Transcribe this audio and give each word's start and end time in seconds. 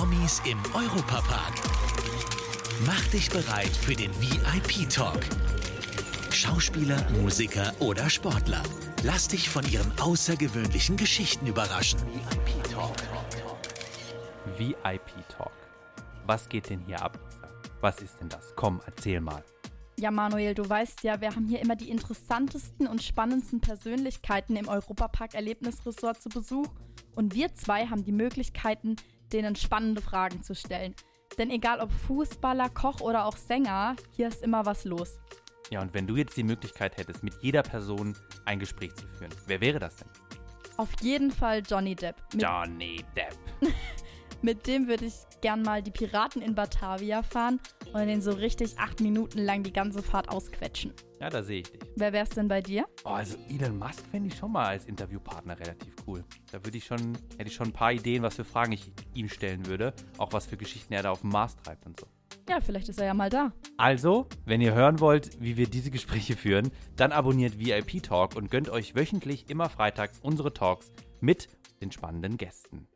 Promis 0.00 0.40
im 0.46 0.58
Europapark. 0.72 1.52
Mach 2.86 3.06
dich 3.08 3.28
bereit 3.28 3.68
für 3.68 3.92
den 3.92 4.10
VIP-Talk. 4.18 5.20
Schauspieler, 6.32 7.06
Musiker 7.20 7.74
oder 7.80 8.08
Sportler. 8.08 8.62
Lass 9.02 9.28
dich 9.28 9.50
von 9.50 9.62
ihren 9.70 9.92
außergewöhnlichen 10.00 10.96
Geschichten 10.96 11.46
überraschen. 11.46 12.00
VIP-Talk. 12.00 12.96
VIP-Talk. 14.56 15.52
Was 16.24 16.48
geht 16.48 16.70
denn 16.70 16.80
hier 16.86 17.02
ab? 17.02 17.18
Was 17.82 18.00
ist 18.00 18.18
denn 18.22 18.30
das? 18.30 18.54
Komm, 18.56 18.80
erzähl 18.86 19.20
mal. 19.20 19.44
Ja, 19.98 20.10
Manuel, 20.10 20.54
du 20.54 20.66
weißt 20.66 21.02
ja, 21.02 21.20
wir 21.20 21.36
haben 21.36 21.46
hier 21.46 21.60
immer 21.60 21.76
die 21.76 21.90
interessantesten 21.90 22.86
und 22.86 23.02
spannendsten 23.02 23.60
Persönlichkeiten 23.60 24.56
im 24.56 24.66
Europapark 24.66 25.34
Erlebnisresort 25.34 26.22
zu 26.22 26.30
Besuch. 26.30 26.68
Und 27.14 27.34
wir 27.34 27.52
zwei 27.52 27.88
haben 27.88 28.02
die 28.02 28.12
Möglichkeiten, 28.12 28.96
denen 29.32 29.56
spannende 29.56 30.02
Fragen 30.02 30.42
zu 30.42 30.54
stellen. 30.54 30.94
Denn 31.38 31.50
egal 31.50 31.80
ob 31.80 31.92
Fußballer, 31.92 32.68
Koch 32.70 33.00
oder 33.00 33.24
auch 33.24 33.36
Sänger, 33.36 33.96
hier 34.10 34.28
ist 34.28 34.42
immer 34.42 34.66
was 34.66 34.84
los. 34.84 35.18
Ja, 35.70 35.80
und 35.80 35.94
wenn 35.94 36.06
du 36.06 36.16
jetzt 36.16 36.36
die 36.36 36.42
Möglichkeit 36.42 36.96
hättest, 36.96 37.22
mit 37.22 37.34
jeder 37.40 37.62
Person 37.62 38.16
ein 38.44 38.58
Gespräch 38.58 38.94
zu 38.96 39.06
führen, 39.06 39.30
wer 39.46 39.60
wäre 39.60 39.78
das 39.78 39.96
denn? 39.96 40.08
Auf 40.76 40.88
jeden 41.02 41.30
Fall 41.30 41.62
Johnny 41.66 41.94
Depp. 41.94 42.16
Mit, 42.32 42.42
Johnny 42.42 43.04
Depp. 43.14 43.36
Mit 44.42 44.66
dem 44.66 44.88
würde 44.88 45.06
ich 45.06 45.14
gern 45.40 45.62
mal 45.62 45.82
die 45.82 45.90
Piraten 45.90 46.42
in 46.42 46.54
Batavia 46.54 47.22
fahren 47.22 47.60
und 47.92 48.06
den 48.06 48.22
so 48.22 48.32
richtig 48.32 48.78
acht 48.78 49.00
Minuten 49.00 49.38
lang 49.38 49.62
die 49.62 49.72
ganze 49.72 50.02
Fahrt 50.02 50.28
ausquetschen. 50.28 50.92
Ja, 51.20 51.28
da 51.28 51.42
sehe 51.42 51.60
ich 51.60 51.70
dich. 51.70 51.80
Wer 51.96 52.12
wär's 52.12 52.30
denn 52.30 52.48
bei 52.48 52.62
dir? 52.62 52.86
Oh, 53.04 53.10
also 53.10 53.36
Elon 53.48 53.78
Musk 53.78 54.06
fände 54.10 54.28
ich 54.28 54.36
schon 54.36 54.52
mal 54.52 54.66
als 54.66 54.86
Interviewpartner 54.86 55.58
relativ 55.58 55.94
cool. 56.06 56.24
Da 56.50 56.64
würde 56.64 56.78
ich 56.78 56.86
schon, 56.86 57.16
hätte 57.36 57.48
ich 57.48 57.54
schon 57.54 57.68
ein 57.68 57.72
paar 57.72 57.92
Ideen, 57.92 58.22
was 58.22 58.36
für 58.36 58.44
Fragen 58.44 58.72
ich 58.72 58.90
ihm 59.14 59.28
stellen 59.28 59.66
würde. 59.66 59.92
Auch 60.16 60.32
was 60.32 60.46
für 60.46 60.56
Geschichten 60.56 60.94
er 60.94 61.02
da 61.02 61.10
auf 61.10 61.20
dem 61.20 61.30
Mars 61.30 61.56
treibt 61.56 61.84
und 61.84 62.00
so. 62.00 62.06
Ja, 62.48 62.60
vielleicht 62.60 62.88
ist 62.88 62.98
er 62.98 63.06
ja 63.06 63.14
mal 63.14 63.30
da. 63.30 63.52
Also, 63.76 64.26
wenn 64.44 64.60
ihr 64.60 64.74
hören 64.74 64.98
wollt, 65.00 65.40
wie 65.40 65.56
wir 65.56 65.68
diese 65.68 65.90
Gespräche 65.90 66.36
führen, 66.36 66.70
dann 66.96 67.12
abonniert 67.12 67.58
VIP 67.58 68.02
Talk 68.02 68.34
und 68.34 68.50
gönnt 68.50 68.70
euch 68.70 68.94
wöchentlich 68.94 69.50
immer 69.50 69.68
freitags 69.68 70.18
unsere 70.20 70.52
Talks 70.52 70.90
mit 71.20 71.48
den 71.80 71.92
spannenden 71.92 72.38
Gästen. 72.38 72.88